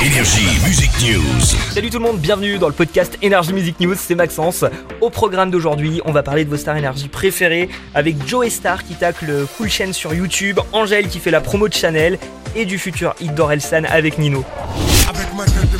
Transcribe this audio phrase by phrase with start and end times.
[0.00, 1.40] Énergie Music News.
[1.72, 4.64] Salut tout le monde, bienvenue dans le podcast Energy Music News, c'est Maxence.
[5.00, 8.94] Au programme d'aujourd'hui, on va parler de vos stars énergie préférées avec Joe Star qui
[8.94, 12.20] tacle Cool Chain sur YouTube, Angèle qui fait la promo de Chanel
[12.54, 14.44] et du futur hit d'Orelsan avec Nino.
[15.08, 15.77] Avec ma tête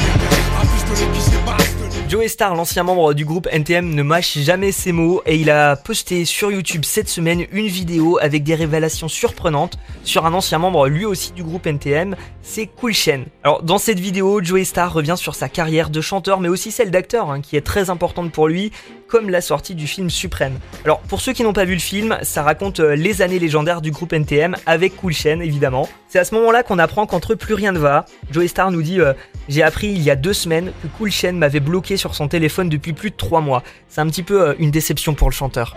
[2.08, 5.50] s'ébarque Joe Star, l'ancien membre du groupe NTM, ne mâche jamais ses mots et il
[5.50, 10.58] a posté sur YouTube cette semaine une vidéo avec des révélations surprenantes sur un ancien
[10.58, 13.26] membre lui aussi du groupe NTM, c'est Cool Shen.
[13.44, 16.90] Alors dans cette vidéo, Joe Star revient sur sa carrière de chanteur mais aussi celle
[16.90, 18.72] d'acteur hein, qui est très importante pour lui
[19.06, 20.58] comme la sortie du film Suprême.
[20.84, 23.80] Alors pour ceux qui n'ont pas vu le film, ça raconte euh, les années légendaires
[23.80, 25.88] du groupe NTM avec Cool Shen évidemment.
[26.08, 28.06] C'est à ce moment-là qu'on apprend qu'entre plus rien ne va.
[28.30, 29.12] Joe Star nous dit euh,
[29.48, 32.68] j'ai appris il y a deux semaines que Cool Shen m'avait bloqué sur son téléphone
[32.68, 33.62] depuis plus de trois mois.
[33.88, 35.74] C'est un petit peu euh, une déception pour le chanteur.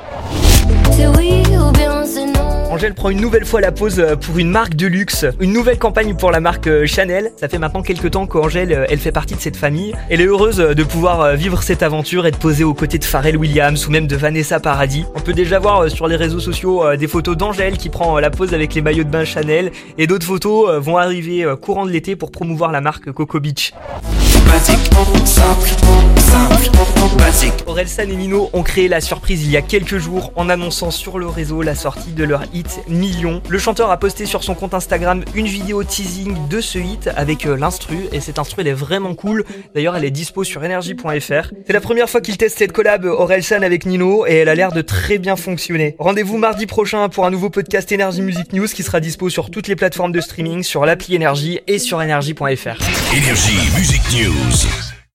[2.82, 5.78] Angèle prend une nouvelle fois la pause euh, pour une marque de luxe, une nouvelle
[5.78, 7.32] campagne pour la marque euh, Chanel.
[7.40, 9.94] Ça fait maintenant quelques temps qu'Angèle, euh, elle fait partie de cette famille.
[10.10, 13.38] Elle est heureuse de pouvoir vivre cette aventure et de poser aux côtés de Pharrell
[13.38, 15.06] Williams ou même de Vanessa Paradis.
[15.14, 18.56] On peut déjà voir sur les réseaux sociaux des photos d'Angèle qui prend la pause
[18.56, 22.32] avec les maillots de bain Chanel et d'autres photos vont arriver courant de l'été pour
[22.32, 23.74] promouvoir la marque Coco Beach.
[27.82, 31.18] Orelsan et Nino ont créé la surprise il y a quelques jours en annonçant sur
[31.18, 33.42] le réseau la sortie de leur hit Million.
[33.50, 37.48] Le chanteur a posté sur son compte Instagram une vidéo teasing de ce hit avec
[37.48, 39.46] euh, l'instru et cette instru elle est vraiment cool.
[39.74, 41.50] D'ailleurs elle est dispo sur energy.fr.
[41.66, 44.72] C'est la première fois qu'il teste cette collab Orelsan avec Nino et elle a l'air
[44.72, 45.96] de très bien fonctionner.
[45.98, 49.68] Rendez-vous mardi prochain pour un nouveau podcast Energy Music News qui sera dispo sur toutes
[49.68, 53.16] les plateformes de streaming, sur l'appli Energy et sur energy.fr.
[53.16, 54.91] Énergie Music News.